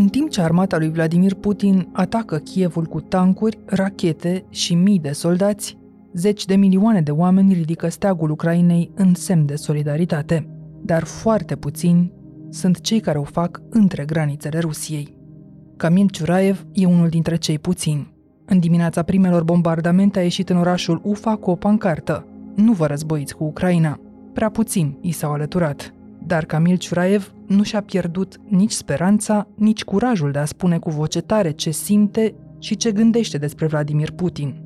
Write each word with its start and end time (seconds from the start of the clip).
În 0.00 0.08
timp 0.08 0.30
ce 0.30 0.40
armata 0.40 0.78
lui 0.78 0.90
Vladimir 0.90 1.34
Putin 1.34 1.88
atacă 1.92 2.36
Kievul 2.36 2.84
cu 2.84 3.00
tancuri, 3.00 3.58
rachete 3.64 4.44
și 4.48 4.74
mii 4.74 4.98
de 4.98 5.12
soldați, 5.12 5.78
zeci 6.12 6.44
de 6.44 6.56
milioane 6.56 7.00
de 7.00 7.10
oameni 7.10 7.52
ridică 7.52 7.88
steagul 7.88 8.30
Ucrainei 8.30 8.90
în 8.94 9.14
semn 9.14 9.46
de 9.46 9.54
solidaritate, 9.54 10.48
dar 10.82 11.04
foarte 11.04 11.56
puțini 11.56 12.12
sunt 12.50 12.80
cei 12.80 13.00
care 13.00 13.18
o 13.18 13.22
fac 13.22 13.62
între 13.70 14.04
granițele 14.04 14.58
Rusiei. 14.58 15.16
Camil 15.76 16.08
Ciuraev 16.08 16.66
e 16.72 16.86
unul 16.86 17.08
dintre 17.08 17.36
cei 17.36 17.58
puțini. 17.58 18.12
În 18.44 18.58
dimineața 18.58 19.02
primelor 19.02 19.44
bombardamente 19.44 20.18
a 20.18 20.22
ieșit 20.22 20.48
în 20.50 20.56
orașul 20.56 21.00
Ufa 21.04 21.36
cu 21.36 21.50
o 21.50 21.54
pancartă. 21.54 22.26
Nu 22.54 22.72
vă 22.72 22.86
războiți 22.86 23.36
cu 23.36 23.44
Ucraina. 23.44 24.00
Prea 24.32 24.50
puțin 24.50 24.98
i 25.00 25.10
s-au 25.10 25.32
alăturat. 25.32 25.94
Dar 26.30 26.44
Camil 26.44 26.76
Ciuraev 26.76 27.32
nu 27.46 27.62
și-a 27.62 27.82
pierdut 27.82 28.36
nici 28.48 28.70
speranța, 28.70 29.48
nici 29.54 29.84
curajul 29.84 30.30
de 30.30 30.38
a 30.38 30.44
spune 30.44 30.78
cu 30.78 30.90
voce 30.90 31.20
tare 31.20 31.50
ce 31.50 31.70
simte 31.70 32.34
și 32.58 32.76
ce 32.76 32.92
gândește 32.92 33.38
despre 33.38 33.66
Vladimir 33.66 34.10
Putin. 34.10 34.62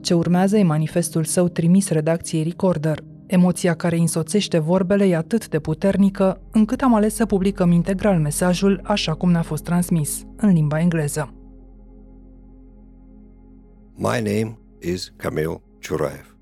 Ce 0.00 0.14
urmează 0.14 0.56
e 0.56 0.62
manifestul 0.62 1.24
său 1.24 1.48
trimis 1.48 1.88
redacției 1.88 2.42
Recorder. 2.42 3.04
Emoția 3.26 3.74
care 3.74 3.96
însoțește 3.96 4.58
vorbele 4.58 5.04
e 5.04 5.16
atât 5.16 5.48
de 5.48 5.58
puternică, 5.58 6.40
încât 6.52 6.80
am 6.80 6.94
ales 6.94 7.14
să 7.14 7.26
publicăm 7.26 7.70
integral 7.70 8.18
mesajul 8.18 8.80
așa 8.84 9.14
cum 9.14 9.30
ne-a 9.30 9.42
fost 9.42 9.64
transmis, 9.64 10.24
în 10.36 10.52
limba 10.52 10.80
engleză. 10.80 11.34
My 13.94 14.20
name 14.22 14.58
is 14.80 15.12
Kamil 15.16 15.60
Churaev. 15.88 16.36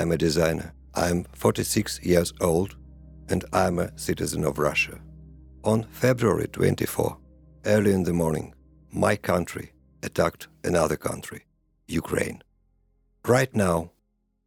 I'm 0.00 0.12
a 0.12 0.16
designer. 0.16 0.74
I'm 0.94 1.22
46 1.38 2.00
years 2.02 2.32
old 2.38 2.80
and 3.28 3.44
I'm 3.52 3.78
a 3.78 3.96
citizen 3.98 4.44
of 4.44 4.58
Russia. 4.58 5.00
On 5.64 5.84
February 5.84 6.48
24, 6.48 7.16
early 7.66 7.92
in 7.92 8.02
the 8.02 8.12
morning, 8.12 8.54
my 8.90 9.16
country 9.16 9.72
attacked 10.02 10.48
another 10.64 10.96
country, 10.96 11.46
Ukraine. 11.86 12.42
Right 13.26 13.54
now, 13.54 13.90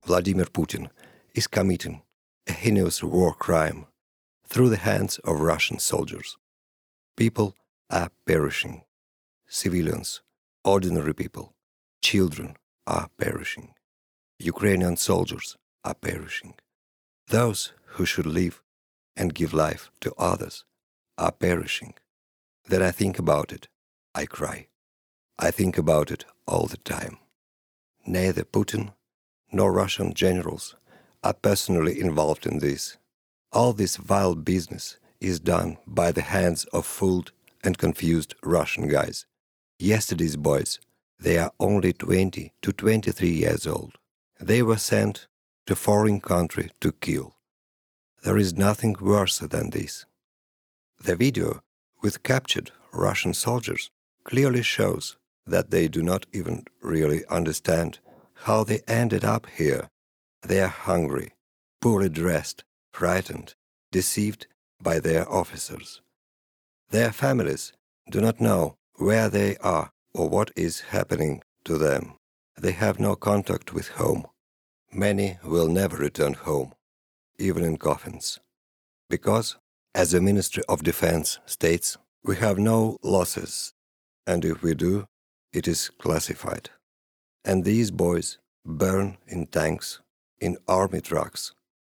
Vladimir 0.05 0.45
Putin 0.45 0.89
is 1.33 1.47
committing 1.47 2.01
a 2.47 2.53
heinous 2.53 3.01
war 3.03 3.33
crime 3.33 3.85
through 4.47 4.69
the 4.69 4.77
hands 4.77 5.19
of 5.19 5.39
Russian 5.39 5.79
soldiers. 5.79 6.37
People 7.15 7.55
are 7.89 8.09
perishing. 8.25 8.83
Civilians, 9.47 10.21
ordinary 10.63 11.13
people, 11.13 11.53
children 12.01 12.55
are 12.85 13.09
perishing. 13.17 13.73
Ukrainian 14.39 14.97
soldiers 14.97 15.55
are 15.83 15.95
perishing. 15.95 16.55
Those 17.27 17.73
who 17.93 18.05
should 18.05 18.25
live 18.25 18.61
and 19.15 19.33
give 19.33 19.53
life 19.53 19.89
to 20.01 20.13
others 20.17 20.65
are 21.17 21.31
perishing. 21.31 21.93
Then 22.67 22.81
I 22.81 22.91
think 22.91 23.19
about 23.19 23.51
it, 23.51 23.67
I 24.13 24.25
cry. 24.25 24.67
I 25.37 25.51
think 25.51 25.77
about 25.77 26.11
it 26.11 26.25
all 26.47 26.65
the 26.67 26.77
time. 26.77 27.17
Neither 28.05 28.43
Putin 28.43 28.93
nor 29.51 29.71
Russian 29.71 30.13
generals 30.13 30.75
are 31.23 31.33
personally 31.33 31.99
involved 31.99 32.45
in 32.45 32.59
this. 32.59 32.97
All 33.51 33.73
this 33.73 33.97
vile 33.97 34.35
business 34.35 34.97
is 35.19 35.39
done 35.39 35.77
by 35.87 36.11
the 36.11 36.21
hands 36.21 36.65
of 36.65 36.85
fooled 36.85 37.31
and 37.63 37.77
confused 37.77 38.35
Russian 38.43 38.87
guys. 38.87 39.25
Yesterday's 39.79 40.37
boys, 40.37 40.79
they 41.19 41.37
are 41.37 41.51
only 41.59 41.93
20 41.93 42.53
to 42.61 42.71
23 42.71 43.29
years 43.29 43.65
old. 43.65 43.97
They 44.39 44.61
were 44.61 44.77
sent 44.77 45.27
to 45.65 45.75
foreign 45.75 46.19
country 46.19 46.71
to 46.81 46.91
kill. 46.91 47.34
There 48.25 48.39
is 48.39 48.57
nothing 48.57 48.95
worse 48.99 49.37
than 49.37 49.69
this. 49.69 50.07
The 50.99 51.15
video 51.15 51.61
with 52.01 52.23
captured 52.23 52.71
Russian 52.91 53.35
soldiers 53.35 53.91
clearly 54.23 54.63
shows 54.63 55.15
that 55.45 55.69
they 55.69 55.87
do 55.87 56.01
not 56.01 56.25
even 56.33 56.65
really 56.81 57.23
understand 57.27 57.99
how 58.45 58.63
they 58.63 58.81
ended 58.87 59.23
up 59.23 59.45
here. 59.55 59.91
They 60.41 60.59
are 60.59 60.79
hungry, 60.89 61.33
poorly 61.81 62.09
dressed, 62.09 62.63
frightened, 62.91 63.53
deceived 63.91 64.47
by 64.81 64.99
their 64.99 65.31
officers. 65.31 66.01
Their 66.89 67.11
families 67.11 67.73
do 68.09 68.21
not 68.21 68.41
know 68.41 68.75
where 68.95 69.29
they 69.29 69.55
are 69.57 69.91
or 70.15 70.29
what 70.29 70.49
is 70.55 70.89
happening 70.95 71.43
to 71.65 71.77
them. 71.77 72.15
They 72.57 72.71
have 72.71 72.99
no 72.99 73.15
contact 73.15 73.71
with 73.71 73.89
home. 73.89 74.25
Many 74.91 75.37
will 75.43 75.67
never 75.67 75.97
return 75.97 76.33
home, 76.33 76.73
even 77.37 77.63
in 77.63 77.77
coffins, 77.77 78.39
because, 79.09 79.57
as 79.93 80.11
the 80.11 80.21
Ministry 80.21 80.63
of 80.67 80.83
Defense 80.83 81.39
states, 81.45 81.97
we 82.23 82.35
have 82.37 82.57
no 82.57 82.97
losses, 83.03 83.73
and 84.25 84.43
if 84.43 84.61
we 84.63 84.73
do, 84.73 85.07
it 85.53 85.67
is 85.67 85.89
classified. 85.89 86.69
And 87.43 87.63
these 87.63 87.91
boys 87.91 88.39
burn 88.65 89.17
in 89.27 89.47
tanks, 89.47 90.01
in 90.39 90.57
army 90.67 91.01
trucks. 91.01 91.53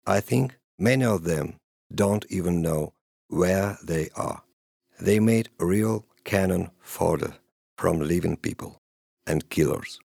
I 0.07 0.21
think 0.21 0.59
many 0.79 1.05
of 1.05 1.25
them 1.25 1.57
don't 1.95 2.27
even 2.29 2.63
know 2.63 2.93
where 3.29 3.79
they 3.83 4.11
are. 4.15 4.43
They 5.01 5.21
made 5.21 5.49
real 5.59 6.05
cannon 6.25 6.71
fodder 6.81 7.35
from 7.77 8.01
living 8.01 8.37
people 8.37 8.79
and 9.27 9.49
killers. 9.49 9.99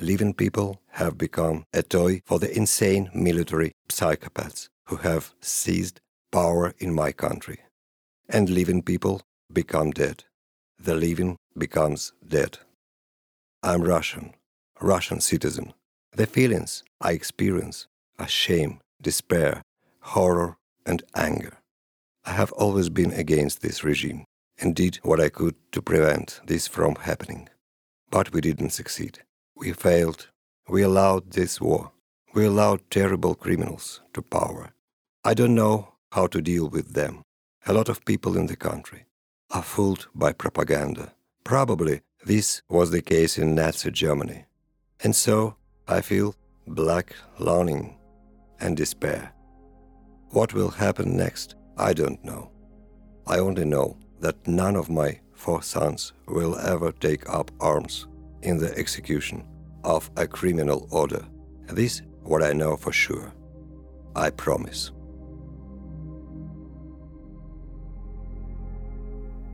Living 0.00 0.32
people 0.32 0.80
have 0.90 1.18
become 1.18 1.64
a 1.72 1.82
toy 1.82 2.22
for 2.24 2.38
the 2.38 2.56
insane 2.56 3.10
military 3.12 3.72
psychopaths 3.88 4.68
who 4.86 4.96
have 4.96 5.34
seized 5.40 6.00
power 6.30 6.72
in 6.78 6.94
my 6.94 7.10
country. 7.10 7.58
And 8.28 8.48
living 8.48 8.82
people 8.82 9.22
become 9.52 9.90
dead. 9.90 10.22
The 10.78 10.94
living 10.94 11.36
becomes 11.56 12.12
dead. 12.24 12.58
I'm 13.64 13.82
Russian, 13.82 14.34
Russian 14.80 15.20
citizen. 15.20 15.74
The 16.12 16.26
feelings 16.26 16.84
I 17.00 17.10
experience 17.10 17.88
are 18.20 18.28
shame, 18.28 18.78
despair, 19.02 19.62
horror, 20.00 20.58
and 20.86 21.02
anger. 21.16 21.58
I 22.24 22.34
have 22.34 22.52
always 22.52 22.88
been 22.88 23.12
against 23.12 23.62
this 23.62 23.82
regime 23.82 24.26
and 24.60 24.76
did 24.76 25.00
what 25.02 25.20
I 25.20 25.28
could 25.28 25.56
to 25.72 25.82
prevent 25.82 26.40
this 26.46 26.68
from 26.68 26.94
happening. 26.94 27.48
But 28.12 28.32
we 28.32 28.40
didn't 28.40 28.70
succeed. 28.70 29.24
We 29.58 29.72
failed. 29.72 30.28
We 30.68 30.82
allowed 30.82 31.32
this 31.32 31.60
war. 31.60 31.90
We 32.32 32.44
allowed 32.46 32.88
terrible 32.90 33.34
criminals 33.34 34.00
to 34.12 34.22
power. 34.22 34.70
I 35.24 35.34
don't 35.34 35.56
know 35.56 35.94
how 36.12 36.28
to 36.28 36.40
deal 36.40 36.68
with 36.68 36.94
them. 36.94 37.22
A 37.66 37.72
lot 37.72 37.88
of 37.88 38.04
people 38.04 38.38
in 38.38 38.46
the 38.46 38.54
country 38.54 39.06
are 39.50 39.64
fooled 39.64 40.06
by 40.14 40.32
propaganda. 40.32 41.12
Probably 41.42 42.02
this 42.24 42.62
was 42.68 42.92
the 42.92 43.02
case 43.02 43.36
in 43.36 43.56
Nazi 43.56 43.90
Germany. 43.90 44.44
And 45.02 45.16
so 45.16 45.56
I 45.88 46.02
feel 46.02 46.36
black 46.68 47.16
longing 47.40 47.98
and 48.60 48.76
despair. 48.76 49.32
What 50.30 50.54
will 50.54 50.70
happen 50.70 51.16
next, 51.16 51.56
I 51.76 51.94
don't 51.94 52.24
know. 52.24 52.52
I 53.26 53.40
only 53.40 53.64
know 53.64 53.96
that 54.20 54.46
none 54.46 54.76
of 54.76 54.88
my 54.88 55.18
four 55.32 55.62
sons 55.62 56.12
will 56.28 56.56
ever 56.58 56.92
take 56.92 57.28
up 57.28 57.50
arms 57.58 58.06
in 58.42 58.56
the 58.56 58.72
execution 58.78 59.44
of 59.82 60.10
a 60.14 60.24
criminal 60.24 60.86
order. 60.90 61.28
This 61.74 62.02
what 62.22 62.52
I 62.52 62.56
know 62.56 62.76
for 62.76 62.92
sure. 62.92 63.32
I 64.26 64.30
promise. 64.30 64.92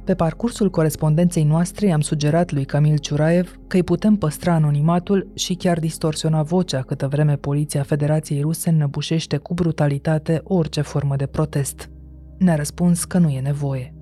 Pe 0.05 0.15
parcursul 0.15 0.71
corespondenței 0.71 1.45
noastre 1.45 1.93
am 1.93 2.01
sugerat 2.01 2.53
lui 2.53 2.65
Camil 2.65 2.99
Ciuraev 2.99 3.59
că 3.67 3.77
îi 3.77 3.83
putem 3.83 4.17
păstra 4.17 4.53
anonimatul 4.53 5.31
și 5.35 5.55
chiar 5.55 5.79
distorsiona 5.79 6.43
vocea 6.43 6.83
câtă 6.83 7.09
vreme 7.09 7.37
Poliția 7.37 7.83
Federației 7.83 8.41
Ruse 8.41 8.69
înnăbușește 8.71 9.37
cu 9.37 9.55
brutalitate 9.55 10.41
orice 10.45 10.81
formă 10.81 11.17
de 11.17 11.27
protest. 11.27 11.91
Ne-a 12.39 12.55
răspuns 12.55 13.05
că 13.05 13.19
nu 13.19 13.29
e 13.29 13.41
nevoie. 13.41 13.94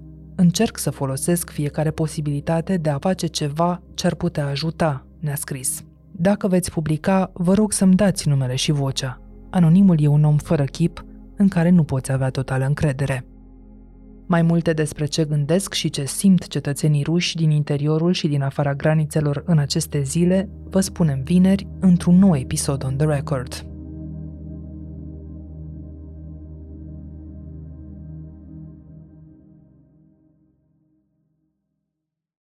Încerc 0.43 0.79
să 0.79 0.91
folosesc 0.91 1.51
fiecare 1.51 1.91
posibilitate 1.91 2.77
de 2.77 2.91
a 2.91 2.99
face 2.99 3.27
ceva 3.27 3.83
ce 3.95 4.07
ar 4.07 4.15
putea 4.15 4.47
ajuta, 4.47 5.07
ne-a 5.21 5.35
scris. 5.35 5.85
Dacă 6.11 6.49
veți 6.49 6.71
publica, 6.71 7.31
vă 7.35 7.55
rog 7.55 7.73
să-mi 7.73 7.95
dați 7.95 8.29
numele 8.29 8.55
și 8.55 8.73
vocea. 8.73 9.21
Anonimul 9.51 9.97
e 10.01 10.07
un 10.07 10.25
om 10.25 10.37
fără 10.37 10.65
chip 10.65 11.05
în 11.37 11.49
care 11.49 11.71
nu 11.71 11.85
poți 11.85 12.13
avea 12.13 12.31
totală 12.31 12.65
încredere. 12.65 13.27
Mai 14.27 14.43
multe 14.43 14.73
despre 14.73 15.05
ce 15.05 15.25
gândesc 15.25 15.73
și 15.73 15.91
ce 15.91 16.05
simt 16.05 16.47
cetățenii 16.47 17.03
ruși 17.03 17.37
din 17.37 17.51
interiorul 17.51 18.13
și 18.13 18.29
din 18.29 18.43
afara 18.43 18.75
granițelor 18.75 19.43
în 19.47 19.59
aceste 19.59 20.03
zile, 20.03 20.49
vă 20.71 20.81
spunem 20.81 21.23
vineri 21.25 21.67
într-un 21.81 22.19
nou 22.19 22.37
episod 22.37 22.85
on 22.85 22.97
the 22.97 23.07
record. 23.07 23.72